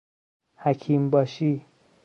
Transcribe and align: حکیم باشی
حکیم 0.57 1.09
باشی 1.09 1.65